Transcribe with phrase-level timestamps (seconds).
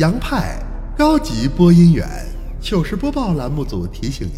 [0.00, 0.58] 杨派
[0.96, 2.08] 高级播音员
[2.58, 4.34] 糗事播报栏目组提醒您：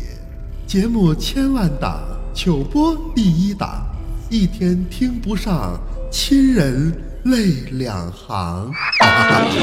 [0.67, 2.01] 节目千万档，
[2.35, 3.87] 糗播第一档，
[4.29, 5.81] 一天听不上，
[6.11, 6.93] 亲人
[7.27, 8.73] 泪两行。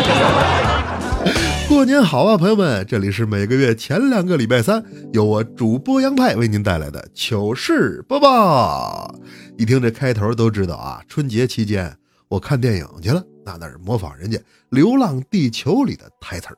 [1.68, 2.86] 过年好啊，朋友们！
[2.88, 4.82] 这里是每个月前两个礼拜三，
[5.12, 9.14] 由我主播杨派为您带来的糗事播报。
[9.58, 11.98] 一听这开头都知道啊，春节期间
[12.30, 14.38] 我看电影去了，那那是模仿人家
[14.70, 16.58] 《流浪地球》里的台词儿，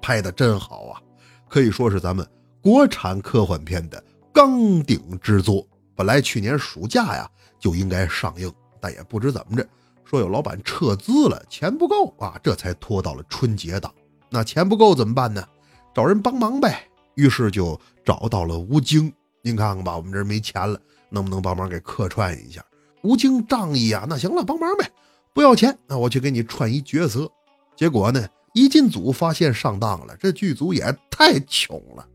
[0.00, 1.00] 拍的真好啊，
[1.48, 2.26] 可以说是咱们
[2.60, 4.02] 国产科幻片的
[4.32, 5.64] 钢鼎之作。
[5.94, 9.64] 本来去年暑假呀就应该上映，但也不知怎么着，
[10.04, 13.92] 说有老板撤资了，钱不够啊，这才拖到了春节档。
[14.28, 15.46] 那钱不够怎么办呢？
[15.94, 16.88] 找人帮忙呗。
[17.14, 19.12] 于是就找到了吴京。
[19.42, 22.64] 您看看吧，我们这没钱了，能不能帮忙给客串一下？
[23.02, 24.90] 吴京仗义啊，那行了，帮忙呗，
[25.34, 27.30] 不要钱，那我去给你串一角色。
[27.74, 32.06] 结果呢，一进组发现上当了，这剧组也太穷了。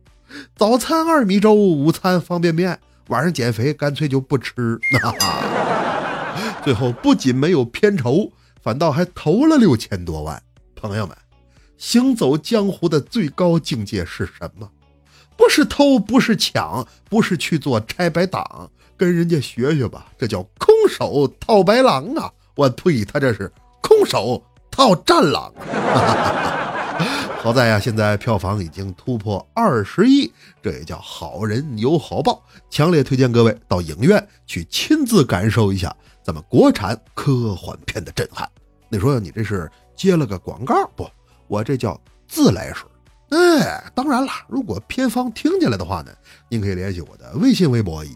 [0.56, 4.80] 早餐二米粥，午餐方便面，晚上减肥干脆就不吃。
[6.64, 10.42] 最后不仅没有片酬，反倒还投了六千多万。
[10.76, 11.18] 朋友们。
[11.78, 14.68] 行走江湖的最高境界是什么？
[15.38, 22.32] 不是偷，不是抢，不是去做拆白党，跟人家学学吧，这叫空手套白狼啊！
[22.58, 25.54] 我呸，他这是空手套战狼。
[27.40, 30.30] 好在呀，现在票房已经突破二十亿，
[30.62, 32.44] 这也叫好人有好报。
[32.68, 38.50] 强烈推荐各位到影院去亲自感受一下咱们国产科幻片的震撼。
[38.90, 41.08] 你说你这是接了个广告不？
[41.48, 41.98] 我这叫
[42.28, 42.90] 自来水，
[43.30, 46.12] 哎，当然了，如果片方听见了的话呢，
[46.50, 48.16] 您可以联系我的微信、微博以及。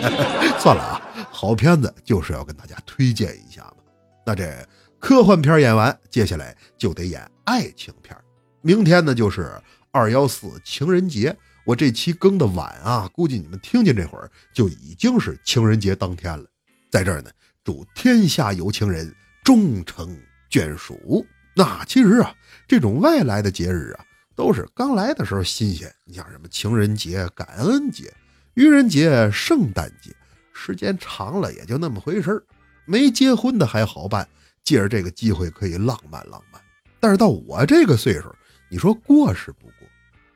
[0.58, 3.76] 算了啊，好片子就是要跟大家推荐一下嘛。
[4.24, 4.66] 那这
[4.98, 8.16] 科幻片演完，接下来就得演爱情片。
[8.62, 9.52] 明天呢就是
[9.90, 16.44] 二幺四情人节，我这期更的晚啊，估计你们听见这会儿就已经是情人节当天了。
[16.90, 17.30] 在这儿呢，
[17.64, 20.16] 祝天下有情人终成
[20.50, 21.26] 眷属。
[21.54, 22.34] 那其实啊，
[22.66, 24.04] 这种外来的节日啊，
[24.34, 25.92] 都是刚来的时候新鲜。
[26.04, 28.12] 你像什么情人节、感恩节、
[28.54, 30.14] 愚人节、圣诞节，
[30.52, 32.42] 时间长了也就那么回事儿。
[32.84, 34.28] 没结婚的还好办，
[34.64, 36.60] 借着这个机会可以浪漫浪漫。
[36.98, 38.34] 但是到我这个岁数，
[38.70, 39.88] 你说过是不过，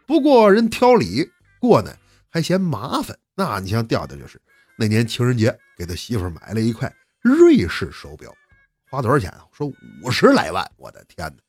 [0.06, 1.94] 不过人挑理，过呢
[2.28, 3.16] 还嫌麻烦。
[3.34, 4.40] 那你像调调就是，
[4.78, 8.34] 那年情人节给他媳妇买了一块瑞士手表。
[8.88, 9.44] 花多少钱啊？
[9.52, 9.66] 说
[10.02, 10.64] 五十来万！
[10.76, 11.42] 我的天哪！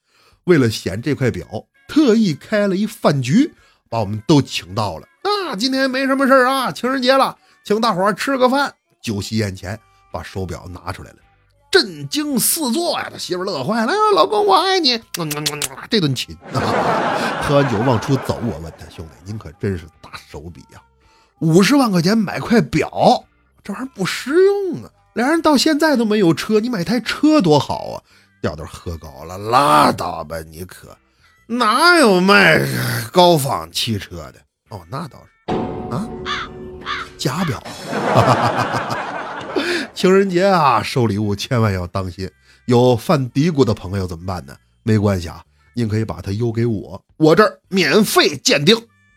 [0.46, 1.46] 为了显这块表，
[1.88, 3.54] 特意开了一饭局，
[3.90, 5.08] 把我们都请到了。
[5.24, 8.74] 啊，今天没什么事啊，情人节了，请大伙儿吃个饭。
[9.02, 9.80] 酒席宴前，
[10.12, 11.18] 把手表拿出来了，
[11.72, 13.08] 震惊四座呀！
[13.12, 15.02] 他媳妇乐坏了，老公我爱你。
[15.90, 16.36] 这顿亲。
[17.42, 20.82] 喝完酒往出走，我问他兄弟，您可真是大手笔呀！
[21.40, 22.90] 五十万块钱买块表，
[23.64, 24.90] 这玩意儿不实用啊！
[25.14, 28.04] 俩人到现在都没有车，你买台车多好啊！
[28.42, 30.96] 调调喝高了，拉倒吧，你可
[31.50, 32.62] 哪有卖
[33.12, 34.36] 高仿汽车的？
[34.70, 35.56] 哦，那倒是
[35.96, 36.06] 啊，
[37.18, 37.64] 假表。
[39.96, 42.30] 情人节啊，收礼物千万要当心，
[42.66, 44.54] 有犯嘀咕的朋友怎么办呢？
[44.84, 45.42] 没关系啊，
[45.74, 48.76] 您可以把它邮给我，我这儿免费鉴定，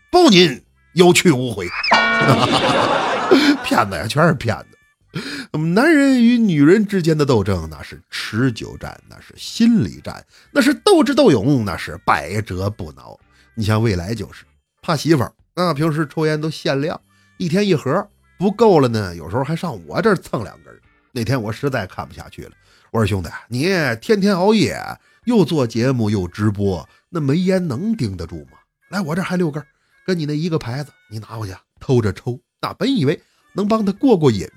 [0.09, 1.67] 包您有去无回。
[3.61, 4.70] 骗子呀，全是骗子。
[5.73, 13.19] 男人与女人之间的斗争，那是持久战，那是心理战，那是斗智斗勇，那是百折不挠。
[13.53, 14.45] 你像未来就是
[14.81, 16.99] 怕媳妇儿啊，平时抽烟都限量，
[17.37, 18.07] 一天一盒
[18.37, 20.73] 不够了呢，有时候还上我这儿蹭两根。
[21.11, 22.51] 那天我实在看不下去了，
[22.91, 23.63] 我说兄弟，你
[23.99, 24.79] 天天熬夜，
[25.25, 28.57] 又做节目又直播，那没烟能顶得住吗？
[28.89, 29.61] 来我这还六根，
[30.05, 32.39] 跟你那一个牌子，你拿回去偷着抽。
[32.61, 33.21] 那本以为
[33.53, 34.47] 能帮他过过瘾。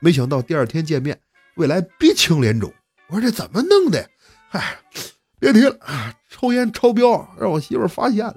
[0.00, 1.18] 没想到第二天见面，
[1.56, 2.72] 未来鼻青脸肿。
[3.08, 4.08] 我说这怎么弄的？
[4.50, 4.78] 哎，
[5.38, 5.76] 别提了，
[6.28, 8.36] 抽烟超标，让我媳妇发现了。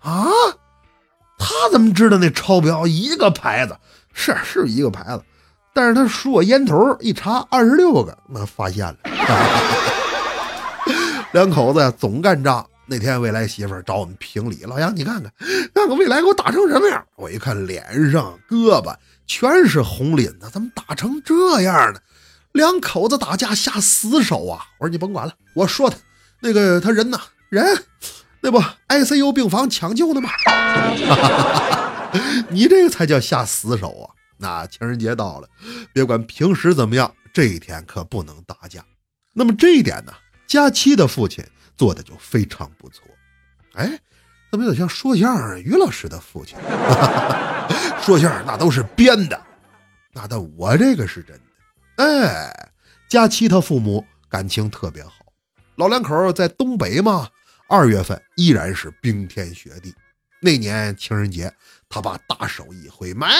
[0.00, 0.28] 啊，
[1.38, 3.76] 他怎么知道那超标一个牌子？
[4.12, 5.22] 是是一个牌子，
[5.72, 8.96] 但是他数我烟头一查二十六个，那发现了。
[11.32, 12.66] 两口子总干仗。
[12.90, 15.32] 那天未来媳妇找我们评理，老杨你看看，
[15.72, 17.06] 那个未来给我打成什么样？
[17.14, 18.92] 我一看脸上、胳膊。
[19.28, 22.00] 全是红领子，怎么打成这样呢？
[22.50, 24.66] 两口子打架下死手啊！
[24.80, 25.96] 我说你甭管了，我说他
[26.40, 27.20] 那个他人呢？
[27.48, 27.84] 人
[28.40, 30.30] 那不 ICU 病房抢救呢吗？
[32.50, 34.10] 你这个才叫下死手啊！
[34.38, 35.48] 那情人节到了，
[35.92, 38.84] 别管平时怎么样，这一天可不能打架。
[39.32, 40.12] 那么这一点呢，
[40.48, 41.44] 佳期的父亲
[41.80, 43.06] 做的就非常不错。
[43.72, 43.98] 哎，
[44.50, 46.58] 怎么有点像说相声于老师的父亲？
[48.04, 49.42] 说相声那都是编的，
[50.12, 52.04] 那但我这个是真的。
[52.04, 52.70] 哎，
[53.08, 55.24] 佳琪他父母感情特别好，
[55.76, 57.30] 老两口在东北嘛，
[57.66, 59.94] 二月份依然是冰天雪地。
[60.42, 61.50] 那年情人节，
[61.88, 63.30] 他爸大手一挥，买，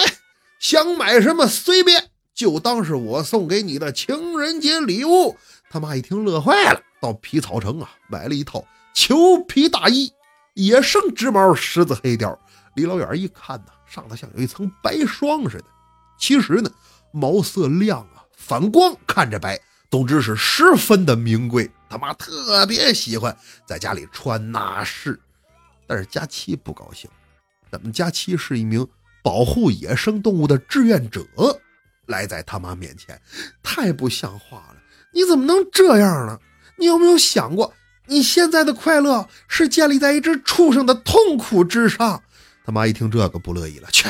[0.59, 5.37] 想买什么随便，就当是我送给你的情人节礼物。
[5.71, 10.11] 他妈一听乐坏了，到皮草城啊买了一套裘皮大衣，
[10.53, 12.37] 野生直毛狮子黑貂。
[12.75, 15.63] 离老远一看呢，上头像有一层白霜似的。
[16.19, 16.69] 其实呢，
[17.11, 19.57] 毛色亮啊，反光，看着白，
[19.89, 21.71] 总之是十分的名贵。
[21.89, 23.35] 他妈特别喜欢，
[23.65, 25.17] 在家里穿那是。
[25.87, 27.09] 但是佳琪不高兴，
[27.71, 28.85] 咱们佳琪是一名
[29.23, 31.25] 保护野生动物的志愿者，
[32.07, 33.21] 来在他妈面前，
[33.63, 34.80] 太不像话了！
[35.13, 36.39] 你怎么能这样呢？
[36.77, 37.73] 你有没有想过，
[38.07, 42.21] 你现在的快乐是建立在一只畜生的痛苦之上？
[42.65, 44.07] 他妈一听这个不乐意了，去，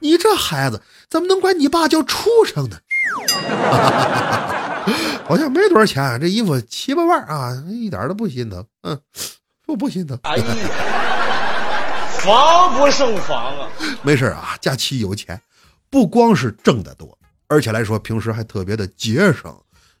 [0.00, 2.78] 你这孩子怎么能管你爸叫畜生呢？
[5.26, 8.64] 好像没多少钱，这衣服七八万啊，一点都不心疼。
[8.82, 9.00] 嗯，
[9.66, 10.18] 我不心疼。
[10.22, 10.44] 哎呀！
[12.20, 13.68] 防不胜防啊！
[14.02, 15.40] 没事啊，假期有钱，
[15.90, 17.18] 不光是挣得多，
[17.48, 19.54] 而且来说平时还特别的节省。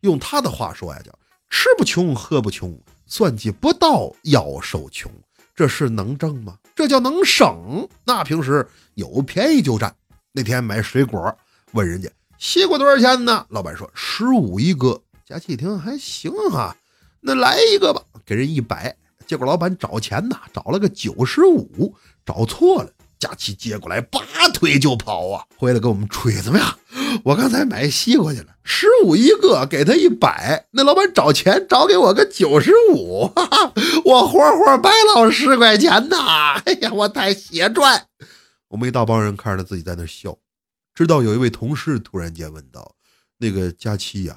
[0.06, 1.12] 用他的话说呀，叫
[1.50, 5.10] 吃不穷，喝不穷，算计不到要受穷。
[5.54, 6.56] 这是能挣吗？
[6.74, 7.88] 这叫能省。
[8.04, 9.94] 那平时有便宜就占。
[10.32, 11.36] 那天买水果，
[11.72, 12.08] 问人家
[12.38, 13.46] 西瓜多少钱呢？
[13.50, 15.02] 老板说十五一个。
[15.24, 16.76] 佳琪一听还行哈，
[17.20, 18.96] 那来一个吧，给人一百。
[19.26, 21.94] 结果老板找钱呢，找了个九十五，
[22.24, 22.90] 找错了。
[23.18, 24.20] 佳琪接过来，拔
[24.52, 25.42] 腿就跑啊！
[25.56, 26.78] 回来给我们吹怎么样？
[27.24, 30.66] 我刚才买西瓜去了，十五一个，给他一百。
[30.72, 33.72] 那老板找钱找给我个九十五，哈哈，
[34.04, 36.54] 我活活白捞十块钱呐！
[36.66, 38.06] 哎呀，我太血赚！
[38.68, 40.36] 我们一大帮人看着他自己在那笑，
[40.94, 42.94] 直到有一位同事突然间问道
[43.38, 44.36] ：“那个佳琪呀，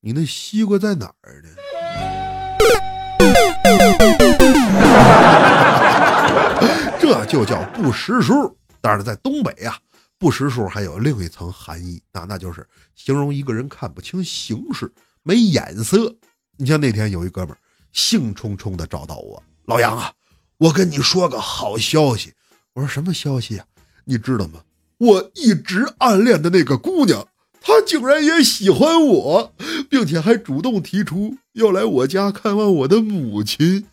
[0.00, 1.48] 你那西瓜在哪儿呢？”
[7.00, 8.56] 这就叫不识数。
[8.80, 9.76] 但是，在东北啊，
[10.18, 14.92] 不识数还有另一层含义，那那就是形容一个人看不清形势、
[15.22, 16.14] 没眼色。
[16.56, 17.56] 你像那天有一哥们
[17.92, 20.12] 兴冲冲的找到我，老杨啊，
[20.56, 22.32] 我跟你说个好消息。
[22.74, 23.66] 我说什么消息啊？
[24.04, 24.60] 你知道吗？
[24.98, 27.26] 我一直暗恋的那个姑娘。
[27.60, 29.54] 她竟然也喜欢我，
[29.90, 33.86] 并且还主动提出要来我家看望我的母亲。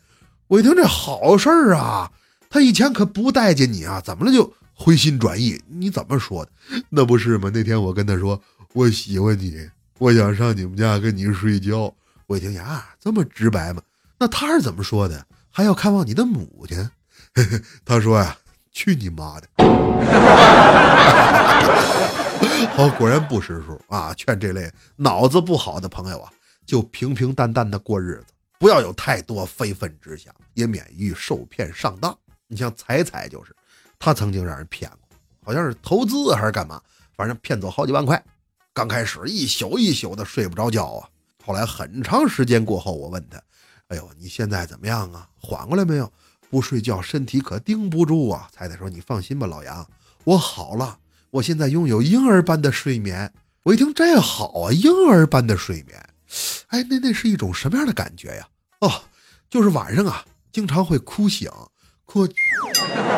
[0.48, 2.12] 我一听这好事儿啊，
[2.50, 5.60] 他以前可不待见你啊，怎么了就回心转意？
[5.68, 6.52] 你怎么说的？
[6.90, 7.50] 那不是吗？
[7.54, 8.40] 那天我跟他说
[8.74, 11.94] 我喜欢你，我想上你们家跟你睡觉。
[12.28, 13.82] 我一听呀，这么直白吗？
[14.20, 15.26] 那他是怎么说的？
[15.50, 16.90] 还要看望你的母亲？
[17.86, 18.38] 他说呀，
[18.72, 19.48] 去你妈的！
[22.76, 24.14] 好，果然不识数啊！
[24.16, 26.30] 劝这类脑子不好的朋友啊，
[26.66, 32.18] 就平平淡淡的过日子，不要有太多非分之想，也免于受骗上当。
[32.48, 33.56] 你像彩彩就是，
[34.00, 36.82] 他曾经让人骗过，好像是投资还是干嘛，
[37.16, 38.24] 反正骗走好几万块。
[38.74, 41.10] 刚开始一宿一宿的睡不着觉啊，
[41.46, 43.42] 后来很长时间过后，我问他
[43.88, 45.28] ：“哎呦，你现在怎么样啊？
[45.38, 46.12] 缓过来没有？
[46.50, 49.88] 不睡觉身体可盯不住啊！”太太说：“你放心吧，老杨，
[50.26, 51.00] 我好了。”
[51.32, 56.10] 我现在拥有婴儿般的睡眠，我一听这好啊，婴儿般的睡眠，
[56.68, 58.48] 哎，那那是一种什么样的感觉呀？
[58.80, 59.04] 哦，
[59.50, 61.52] 就是晚上啊，经常会哭醒，
[62.06, 62.26] 哭。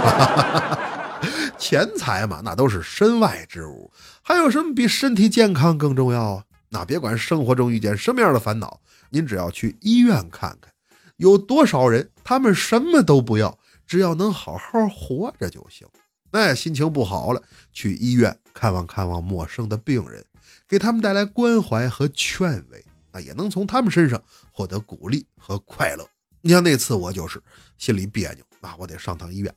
[0.01, 0.80] 哈
[1.58, 6.44] 钱财嘛，那都是身外之物，还有什么比身体健康更重要啊？
[6.70, 10.72] 那别管生活中遇见什么样的烦恼，您只要去医院看看，
[11.16, 15.88] 有多少人他们什么都不要，只要能好好活着就行。
[16.32, 20.24] 哎，心情不好了，去医院看望看望陌生的病人，
[20.68, 26.08] 给他们带来关怀和劝慰，啊，也能从他们身上获得鼓励和快乐。
[26.42, 27.42] 你像那次我就是
[27.77, 29.51] 心里别扭啊，我得上趟医院，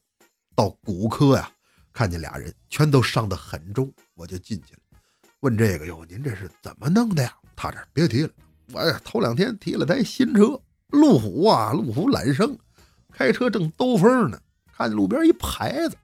[0.54, 1.50] 到骨科呀，
[1.92, 4.80] 看见俩人全都伤得很重，我就进去了，
[5.40, 7.32] 问这个哟，您这是怎么弄的呀？
[7.56, 8.30] 他这别提了，
[8.72, 12.58] 我呀头两天提了台新车，路虎啊，路虎揽胜，
[13.12, 14.40] 开车正兜风呢，
[14.76, 15.96] 看见路边一牌子。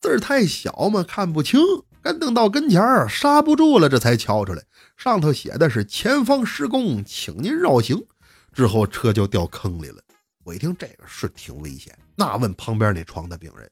[0.00, 1.60] 字儿太小嘛，看不清。
[2.00, 4.62] 干等到跟前儿，刹不住了，这才瞧出来，
[4.96, 8.00] 上头写的是“前方施工，请您绕行”。
[8.54, 10.00] 之后车就掉坑里了。
[10.44, 13.68] 我一听这个是挺危险，那问旁边那床的病人：“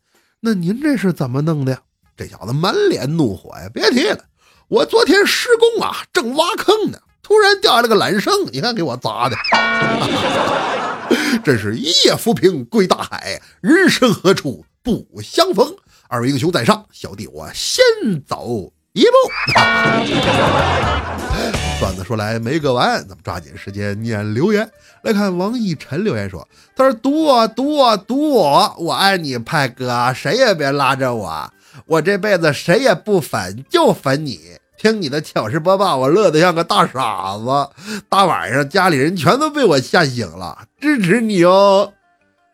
[0.46, 1.80] 那您这是怎么弄的呀？”
[2.16, 4.20] 这小子满脸怒火呀：“别提了，
[4.68, 9.36] 我昨天施工啊，正挖坑呢，突然掉下来个揽胜，你看给我砸的。
[11.44, 15.74] ”真是一夜浮萍归大海，人生何处不相逢。
[16.08, 17.84] 二位英雄在上，小弟我先
[18.24, 19.10] 走一步。
[21.78, 24.66] 段子说来没个完，咱们抓紧时间念留言。
[25.02, 31.52] 来看王奕晨留言说：“他说赌我赌我赌我，我爱你派哥，谁也别拉着我，
[31.84, 34.40] 我这辈子谁也不粉，就粉你。
[34.78, 37.44] 听你的糗事播报，我乐得像个大傻子。
[38.08, 41.92] 大晚上家里人全都被我吓醒了，支持你哦。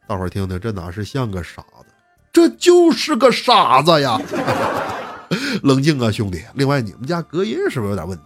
[0.09, 1.87] 大伙儿听听，这哪是像个傻子，
[2.33, 4.21] 这就是个傻子呀！
[5.63, 6.43] 冷静啊，兄弟。
[6.55, 8.25] 另外，你们家隔音是不是有点问题？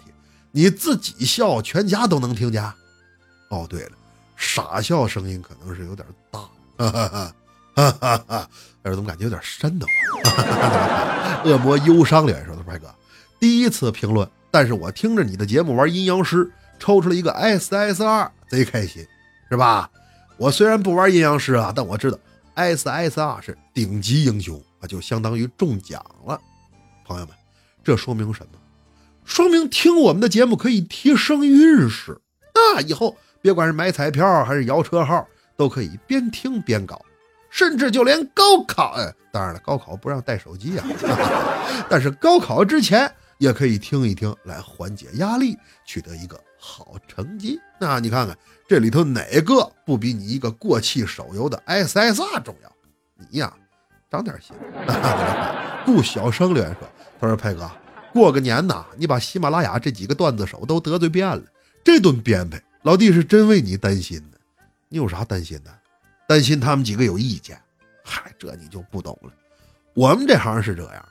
[0.57, 2.65] 你自己笑，全家都能听见。
[3.51, 3.93] 哦，对了。”
[4.39, 6.41] 傻笑声音可能是有点大，
[6.77, 7.09] 哈哈
[7.75, 8.51] 哈哈哈！
[8.83, 9.87] 但是怎么感觉有点瘆得
[10.25, 11.43] 慌？
[11.45, 12.95] 恶魔忧伤脸说的帅哥，
[13.41, 19.07] 第一次评论，但是我听着你的节目玩阴阳师，抽出了一个 SSR，贼开心，
[19.51, 19.91] 是吧？
[20.37, 22.19] 我虽然不玩阴阳师啊，但我知道
[22.57, 26.39] SSR 是顶级英雄啊，就相当于中奖了。
[27.07, 27.35] 朋友们，
[27.83, 28.59] 这说明什么？
[29.27, 32.19] 说明听我们的节目可以提升运势
[32.55, 32.81] 那！
[32.81, 33.15] 以后。
[33.43, 35.25] 别管是买彩票还是摇车号，
[35.57, 37.01] 都可以边听边搞，
[37.49, 40.85] 甚至就连高考，哎，当然了，高考不让带手机啊，
[41.89, 47.61] 但是高考之前也可以听一听，来缓解压力，取得一个好成绩。
[47.79, 52.73] 那你看看这里头哪个不比你一个过气手游的 SSR 重要？
[53.31, 53.53] 你呀，
[54.11, 54.57] 长点心。
[55.87, 56.89] 顾小生留言说
[57.21, 57.71] ：“他说，派哥，
[58.17, 61.43] 过个年呐，你把喜马拉雅这几个段子手都得罪遍了，
[61.85, 64.39] 这顿编排。”老弟是真为你担心呢，
[64.89, 65.71] 你有啥担心的？
[66.27, 67.61] 担心他们几个有意见？
[68.03, 69.31] 嗨，这你就不懂了。
[69.93, 71.09] 我们这行是这样，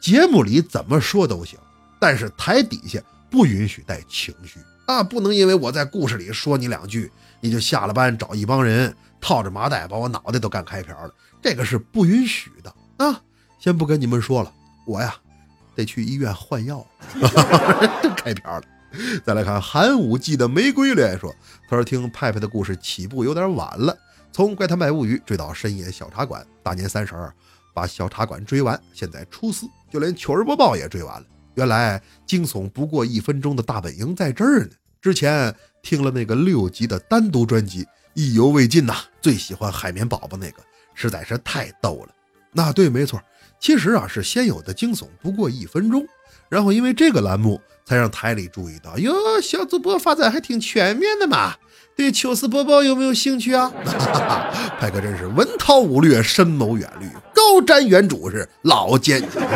[0.00, 1.56] 节目里怎么说都行，
[2.00, 3.00] 但是台底下
[3.30, 5.04] 不允许带情绪啊！
[5.04, 13.20] 不能因为我在故事里说你两句，你就下了班找一帮人套着麻袋把我脑袋都干开瓢了，这个是不允许的啊！
[13.60, 14.52] 先不跟你们说了，
[14.86, 15.14] 我呀
[15.74, 16.86] 得去医院换药，
[18.02, 18.62] 真 开瓢了。
[19.24, 21.34] 再来看寒武纪的玫瑰莲说
[21.68, 23.96] ：“他说听派派的故事起步有点晚了，
[24.32, 27.34] 从《怪谈百物语》追到深夜小茶馆，大年三十儿
[27.74, 31.26] 把小茶馆追完，现在初四就连糗事播报也追完了。
[31.54, 34.70] 原来惊悚不过一分钟的大本营在这儿呢。
[35.02, 38.94] 之前听了那个六集的单独专辑，意犹未尽呐。
[39.20, 40.62] 最喜欢海绵宝宝那个，
[40.94, 42.14] 实在是太逗了。
[42.52, 43.20] 那对，没错，
[43.60, 46.06] 其实啊是先有的惊悚不过一分钟。”
[46.48, 51.54] 然后因为这个栏目，才让台里注意到哟，小主播发展还挺全面的嘛。
[51.96, 53.72] 对糗事播报有没有兴趣啊？
[54.78, 59.48] 派哥真是文韬武略，深谋远虑，高瞻远瞩，是老奸巨猾。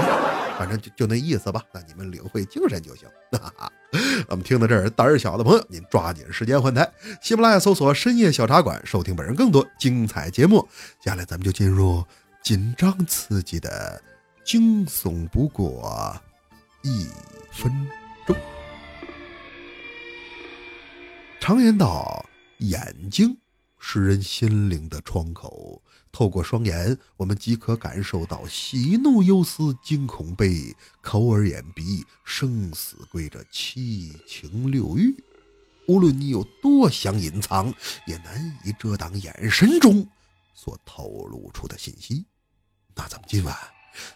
[0.58, 3.06] 反正就就那意思吧，那你们领会精神就行。
[4.28, 6.88] 我们听到这儿，胆儿小的朋友，您抓紧时间换台，
[7.20, 10.60] 喜马拉雅搜索“深夜小茶馆”，收听本人更多精彩节目。
[11.00, 12.04] 接下来咱们就进入
[12.48, 14.02] 紧张刺激的
[14.42, 16.18] 惊悚不过。
[16.80, 17.06] 一
[17.52, 17.70] 分
[18.26, 18.34] 钟。
[21.38, 22.24] 常言道，
[22.60, 23.36] 眼睛
[23.78, 25.82] 是人心灵的窗口。
[26.10, 35.14] 透过双眼，我们即可感受到喜怒忧思、惊恐悲；口耳眼鼻，生死归这七情六欲。
[35.86, 37.74] 无论你有多想隐藏，
[38.06, 40.08] 也难以遮挡眼神中
[40.54, 42.24] 所透露出的信息。
[42.98, 43.56] 那咱们今晚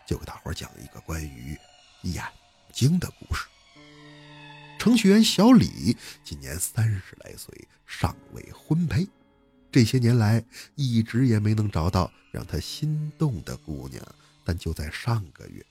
[0.05, 1.57] 就给大伙讲一个关于
[2.03, 2.23] 眼。
[2.73, 3.47] 睛的故事。
[4.79, 9.07] 程序员小李今年三十来岁，尚未婚配，
[9.71, 10.43] 这些年来
[10.75, 14.03] 一直也没能找到让他心动的姑娘。
[14.43, 15.63] 但就在上个月，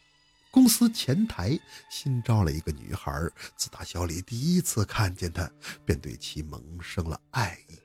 [0.52, 3.12] 公司前台新招了一个女孩。
[3.58, 5.52] 自打小李第一次看见她，
[5.84, 7.80] 便对其萌生了爱意。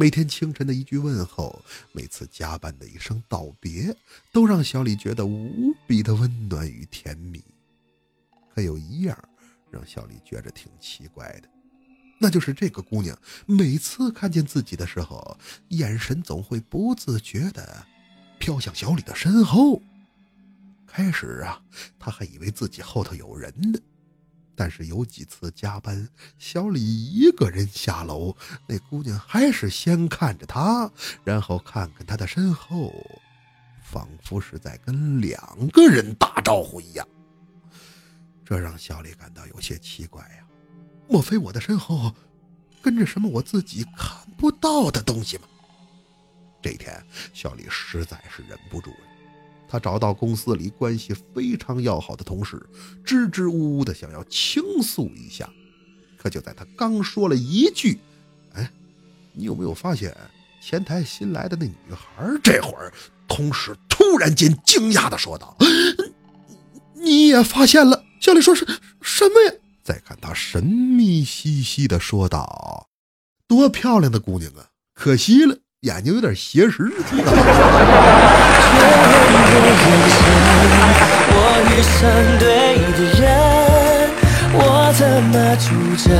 [0.00, 3.94] 每天清晨的一句问候，每次加班的一声道别，
[4.32, 7.44] 都让小李觉得无比的温暖与甜蜜。
[8.48, 9.14] 可有一样
[9.70, 11.48] 让小李觉着挺奇怪的，
[12.18, 13.14] 那就是这个姑娘
[13.44, 15.36] 每次看见自己的时候，
[15.68, 17.86] 眼神总会不自觉地
[18.38, 19.82] 飘向小李的身后。
[20.86, 21.62] 开始啊，
[21.98, 23.78] 他还以为自己后头有人呢，
[24.60, 26.06] 但是有几次加班，
[26.38, 28.36] 小李一个人下楼，
[28.66, 30.92] 那姑娘还是先看着他，
[31.24, 32.92] 然后看看他的身后，
[33.82, 37.08] 仿佛是在跟两个人打招呼一样。
[38.44, 40.44] 这让小李感到有些奇怪呀，
[41.08, 42.14] 莫非我的身后
[42.82, 45.44] 跟着什么我自己看不到的东西吗？
[46.60, 47.02] 这天，
[47.32, 49.09] 小李实在是忍不住了，
[49.70, 52.60] 他找到公司里关系非常要好的同事，
[53.04, 55.48] 支支吾吾的想要倾诉一下。
[56.18, 58.00] 可就在他刚说了一句
[58.54, 58.68] “哎，
[59.32, 60.14] 你有没有发现
[60.60, 62.92] 前台新来的那女孩这会儿
[63.28, 65.56] 同时突然间惊讶的说道
[66.94, 68.66] ：“你也发现了？”小李说：“是
[69.00, 69.52] 什么呀？”
[69.84, 72.88] 再看他神秘兮兮的说道
[73.46, 74.66] ：“多漂亮的姑娘啊！
[74.92, 76.92] 可惜了，眼睛有点斜视。”
[81.32, 81.38] 我
[81.70, 82.00] 遇上
[82.38, 83.24] 对的人，
[84.52, 85.00] 我怎
[85.32, 85.72] 么出
[86.04, 86.12] 征？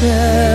[0.00, 0.47] 用尽今生。